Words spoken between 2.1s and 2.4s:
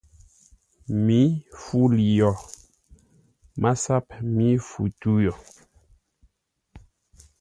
yo!